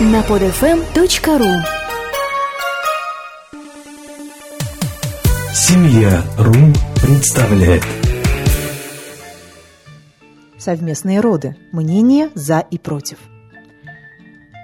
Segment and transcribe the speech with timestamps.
[0.00, 1.62] на podfm.ru
[5.54, 6.54] Семья.ру
[7.00, 7.82] представляет
[10.58, 11.56] Совместные роды.
[11.70, 13.18] Мнения за и против.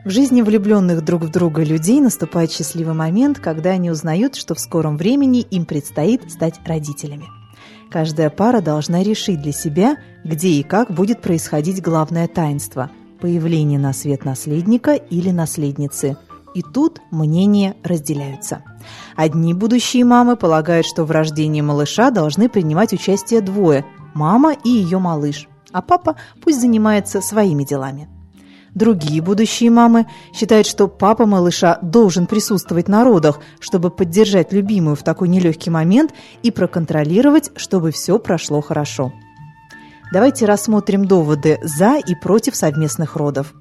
[0.05, 4.61] В жизни влюбленных друг в друга людей наступает счастливый момент, когда они узнают, что в
[4.61, 7.27] скором времени им предстоит стать родителями.
[7.89, 12.91] Каждая пара должна решить для себя, где и как будет происходить главное таинство–
[13.21, 16.17] появление на свет наследника или наследницы.
[16.55, 18.65] И тут мнения разделяются.
[19.15, 24.99] Одни будущие мамы полагают, что в рождении малыша должны принимать участие двое– мама и ее
[24.99, 28.09] малыш, а папа пусть занимается своими делами.
[28.75, 35.03] Другие будущие мамы считают, что папа малыша должен присутствовать на родах, чтобы поддержать любимую в
[35.03, 39.13] такой нелегкий момент и проконтролировать, чтобы все прошло хорошо.
[40.13, 43.55] Давайте рассмотрим доводы «за» и «против» совместных родов.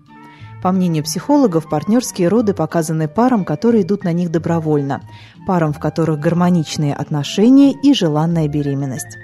[0.63, 5.03] По мнению психологов, партнерские роды показаны парам, которые идут на них добровольно,
[5.45, 9.17] парам, в которых гармоничные отношения и желанная беременность.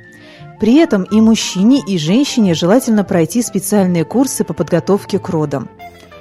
[0.59, 5.67] При этом и мужчине, и женщине желательно пройти специальные курсы по подготовке к родам.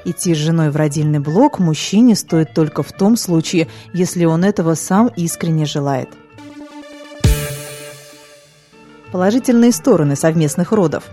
[0.06, 4.75] Идти с женой в родильный блок мужчине стоит только в том случае, если он этого
[4.75, 6.08] сам искренне желает.
[9.14, 11.04] Положительные стороны совместных родов.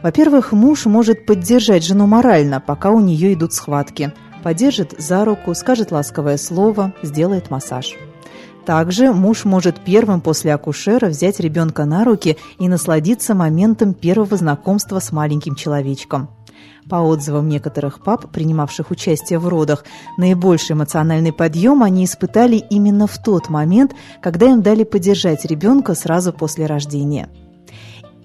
[0.00, 4.12] Во-первых, муж может поддержать жену морально, пока у нее идут схватки.
[4.44, 7.96] Поддержит за руку, скажет ласковое слово, сделает массаж.
[8.64, 15.00] Также муж может первым после акушера взять ребенка на руки и насладиться моментом первого знакомства
[15.00, 16.28] с маленьким человечком.
[16.88, 19.84] По отзывам некоторых пап, принимавших участие в родах,
[20.16, 26.32] наибольший эмоциональный подъем они испытали именно в тот момент, когда им дали поддержать ребенка сразу
[26.32, 27.28] после рождения.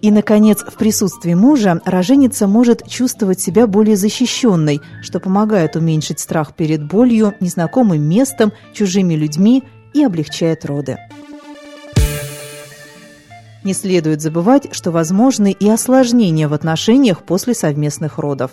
[0.01, 6.55] И, наконец, в присутствии мужа роженица может чувствовать себя более защищенной, что помогает уменьшить страх
[6.55, 9.63] перед болью, незнакомым местом, чужими людьми
[9.97, 10.97] и облегчает роды.
[13.63, 18.51] Не следует забывать, что возможны и осложнения в отношениях после совместных родов.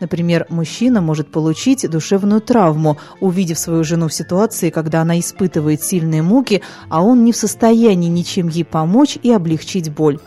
[0.00, 6.22] Например, мужчина может получить душевную травму, увидев свою жену в ситуации, когда она испытывает сильные
[6.22, 10.18] муки, а он не в состоянии ничем ей помочь и облегчить боль.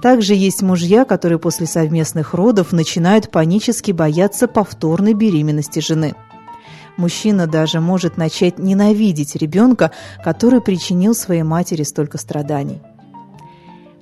[0.00, 6.14] Также есть мужья, которые после совместных родов начинают панически бояться повторной беременности жены.
[7.00, 9.90] Мужчина даже может начать ненавидеть ребенка,
[10.22, 12.82] который причинил своей матери столько страданий.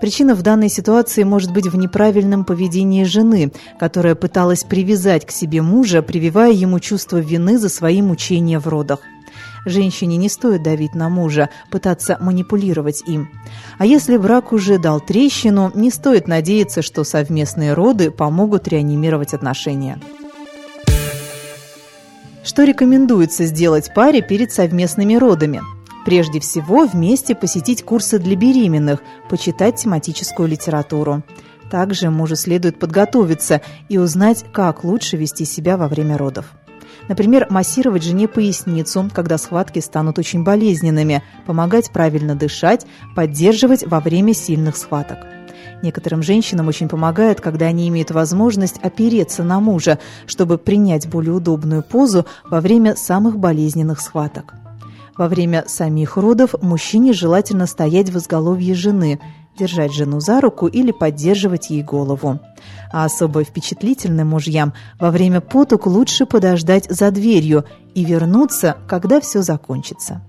[0.00, 5.62] Причина в данной ситуации может быть в неправильном поведении жены, которая пыталась привязать к себе
[5.62, 8.98] мужа, прививая ему чувство вины за свои мучения в родах.
[9.64, 13.28] Женщине не стоит давить на мужа, пытаться манипулировать им.
[13.78, 20.00] А если брак уже дал трещину, не стоит надеяться, что совместные роды помогут реанимировать отношения.
[22.48, 25.60] Что рекомендуется сделать паре перед совместными родами?
[26.06, 31.22] Прежде всего, вместе посетить курсы для беременных, почитать тематическую литературу.
[31.70, 33.60] Также мужу следует подготовиться
[33.90, 36.46] и узнать, как лучше вести себя во время родов.
[37.06, 44.32] Например, массировать жене поясницу, когда схватки станут очень болезненными, помогать правильно дышать, поддерживать во время
[44.32, 45.18] сильных схваток.
[45.82, 51.82] Некоторым женщинам очень помогает, когда они имеют возможность опереться на мужа, чтобы принять более удобную
[51.82, 54.54] позу во время самых болезненных схваток.
[55.16, 59.20] Во время самих родов мужчине желательно стоять в изголовье жены,
[59.58, 62.38] держать жену за руку или поддерживать ей голову.
[62.92, 67.64] А особо впечатлительным мужьям во время поток лучше подождать за дверью
[67.94, 70.22] и вернуться, когда все закончится.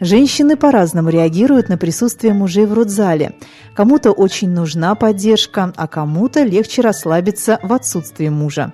[0.00, 3.34] Женщины по-разному реагируют на присутствие мужей в родзале.
[3.74, 8.72] Кому-то очень нужна поддержка, а кому-то легче расслабиться в отсутствии мужа.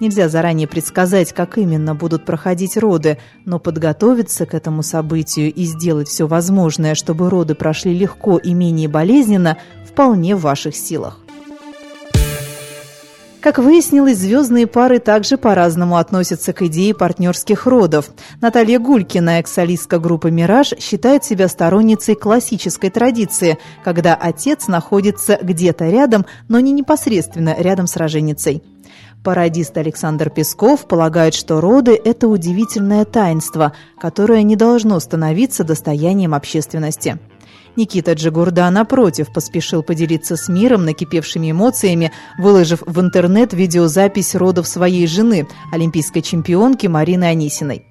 [0.00, 3.16] Нельзя заранее предсказать, как именно будут проходить роды,
[3.46, 8.88] но подготовиться к этому событию и сделать все возможное, чтобы роды прошли легко и менее
[8.88, 9.56] болезненно,
[9.86, 11.25] вполне в ваших силах.
[13.46, 18.10] Как выяснилось, звездные пары также по-разному относятся к идее партнерских родов.
[18.40, 26.26] Наталья Гулькина, экс-солистка группы «Мираж», считает себя сторонницей классической традиции, когда отец находится где-то рядом,
[26.48, 28.64] но не непосредственно рядом с роженицей.
[29.22, 37.20] Пародист Александр Песков полагает, что роды– это удивительное таинство, которое не должно становиться достоянием общественности.
[37.76, 45.06] Никита Джигурда, напротив, поспешил поделиться с миром накипевшими эмоциями, выложив в интернет видеозапись родов своей
[45.06, 47.84] жены, олимпийской чемпионки Марины Анисиной.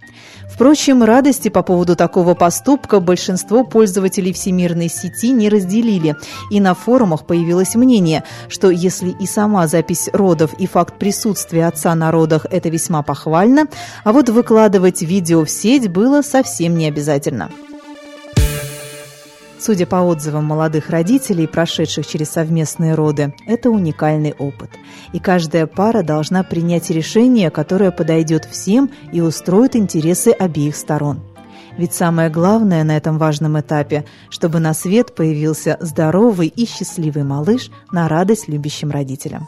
[0.52, 6.16] Впрочем, радости по поводу такого поступка большинство пользователей всемирной сети не разделили,
[6.50, 11.94] и на форумах появилось мнение, что если и сама запись родов и факт присутствия отца
[11.96, 13.68] на родах– это весьма похвально,
[14.04, 17.50] а вот выкладывать видео в сеть было совсем не обязательно.
[19.66, 24.70] Судя по отзывам молодых родителей, прошедших через совместные роды, это уникальный опыт.
[25.12, 31.22] И каждая пара должна принять решение, которое подойдет всем и устроит интересы обеих сторон.
[31.80, 37.72] Ведь самое главное на этом важном этапе, чтобы на свет появился здоровый и счастливый малыш
[37.92, 39.48] на радость любящим родителям.